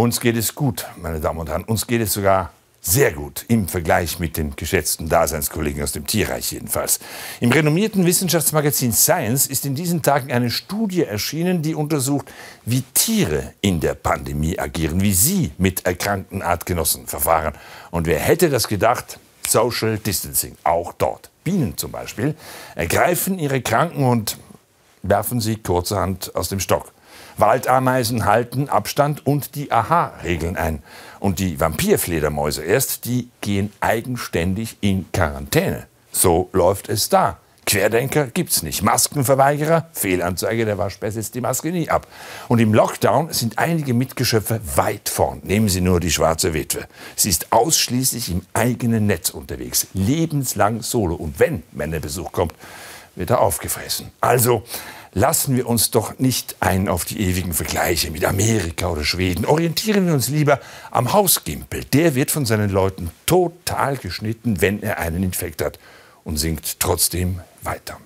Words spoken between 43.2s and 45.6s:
sind einige Mitgeschöpfe weit vorn.